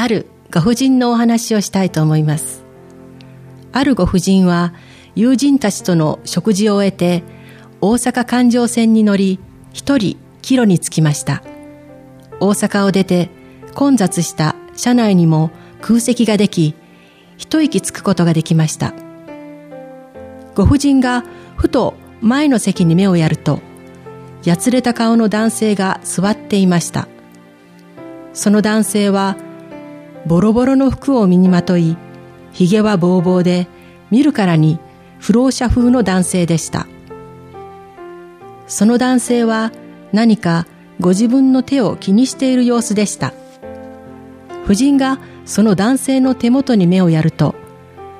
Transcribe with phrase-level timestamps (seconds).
[0.00, 2.64] あるご婦人のお話をしたいと思います。
[3.70, 4.72] あるご婦人は
[5.14, 7.22] 友人たちとの食事を終えて
[7.82, 9.38] 大阪環状線に乗り
[9.74, 11.42] 一人帰路に着きました。
[12.40, 13.28] 大阪を出て
[13.74, 15.50] 混雑した車内にも
[15.82, 16.74] 空席ができ
[17.36, 18.94] 一息つくことができました。
[20.54, 21.24] ご婦人が
[21.56, 21.92] ふと
[22.22, 23.60] 前の席に目をやると
[24.44, 27.06] やつれた顔の男性が座っていました。
[28.32, 29.36] その男性は
[30.26, 31.96] ボロボロの服を身にまとい、
[32.52, 33.66] 髭はぼうぼうで、
[34.10, 34.78] 見るからに
[35.18, 36.86] 不老者風の男性でした。
[38.66, 39.72] その男性は
[40.12, 40.66] 何か
[40.98, 43.32] ご自分の手を気にしている様子でした。
[44.64, 47.54] 夫人がその男性の手元に目をやると、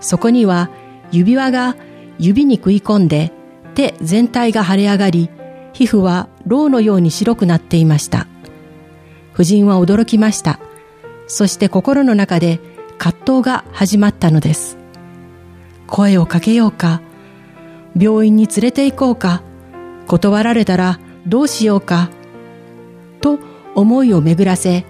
[0.00, 0.70] そこには
[1.10, 1.76] 指輪が
[2.18, 3.32] 指に食い込んで
[3.74, 5.30] 手全体が腫れ上がり、
[5.72, 8.26] 皮膚はろうのように白くなっていました。
[9.34, 10.60] 夫人は驚きました。
[11.26, 12.60] そして心の中で
[12.98, 14.78] 葛藤が始まったのです。
[15.86, 17.00] 声をかけようか、
[17.98, 19.42] 病院に連れて行こうか、
[20.06, 22.10] 断られたらどうしようか、
[23.20, 23.38] と
[23.74, 24.84] 思いを巡らせ、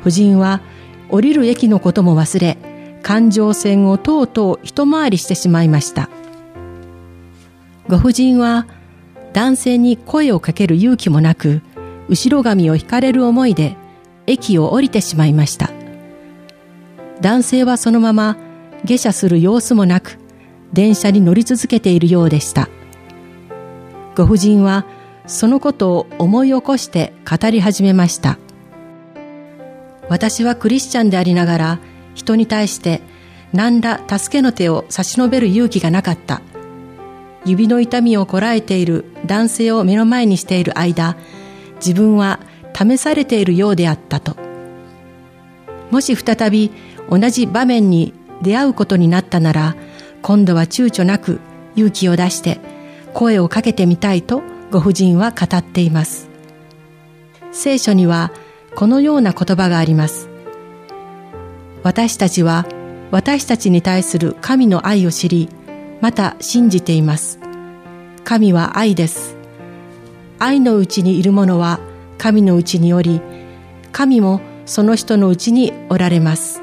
[0.00, 0.60] 夫人は
[1.08, 2.56] 降りる駅のことも忘れ、
[3.02, 6.08] 環状線をとうとう一回りしてしまいました。
[7.88, 8.66] ご婦人は
[9.32, 11.62] 男性に声をかける勇気もなく、
[12.08, 13.76] 後ろ髪を引かれる思いで
[14.26, 15.79] 駅を降りてしまいました。
[17.20, 18.36] 男性はそのまま
[18.84, 20.18] 下車する様子もなく、
[20.72, 22.68] 電車に乗り続けているようでした。
[24.16, 24.86] ご婦人は
[25.26, 28.38] そのことを思い起こして語り始めました。
[30.08, 31.78] 私はクリスチャンでありながら
[32.14, 33.00] 人に対して
[33.52, 36.40] 何ら助けの手を差し伸べる勇気がなかった。
[37.44, 41.16] 指の痛みをこらえている男性を目の前にしている間、
[41.76, 42.40] 自分は
[42.74, 44.39] 試されているようであったと。
[45.90, 46.70] もし再び
[47.08, 49.76] 同じ場面に出会うことになったなら、
[50.22, 51.40] 今度は躊躇なく
[51.76, 52.60] 勇気を出して
[53.14, 56.28] 声をかけてみたいとご婦人は語っています。
[57.52, 58.30] 聖書には
[58.74, 60.28] このような言葉があります。
[61.82, 62.66] 私たちは
[63.10, 65.48] 私たちに対する神の愛を知り、
[66.00, 67.40] また信じています。
[68.24, 69.36] 神は愛です。
[70.38, 71.80] 愛のうちにいる者は
[72.18, 73.20] 神のうちにおり、
[73.92, 74.40] 神も
[74.70, 76.62] その人のうちにおられます。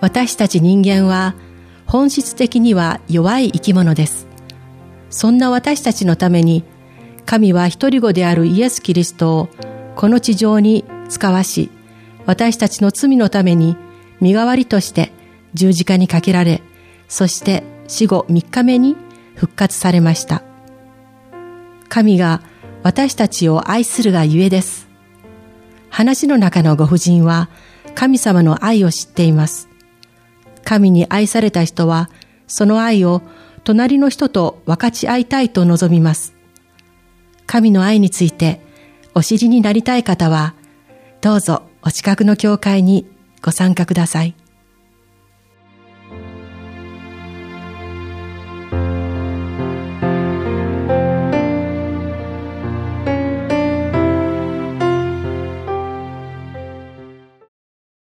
[0.00, 1.34] 私たち人間は
[1.84, 4.26] 本質的には弱い生き物です。
[5.10, 6.64] そんな私たちのために
[7.26, 9.50] 神は一人子であるイエス・キリストを
[9.94, 11.70] この地上に使わし、
[12.24, 13.76] 私たちの罪のために
[14.22, 15.12] 身代わりとして
[15.52, 16.62] 十字架にかけられ、
[17.08, 18.96] そして死後三日目に
[19.34, 20.42] 復活されました。
[21.90, 22.40] 神が
[22.82, 24.89] 私たちを愛するがゆえです。
[25.90, 27.50] 話の中のご婦人は
[27.94, 29.68] 神様の愛を知っています。
[30.64, 32.10] 神に愛された人は、
[32.46, 33.22] その愛を
[33.64, 36.34] 隣の人と分かち合いたいと望みます。
[37.46, 38.60] 神の愛について
[39.14, 40.54] お知りになりたい方は、
[41.20, 43.06] どうぞお近くの教会に
[43.42, 44.34] ご参加ください。